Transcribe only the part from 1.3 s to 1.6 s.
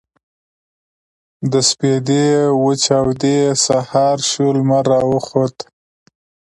د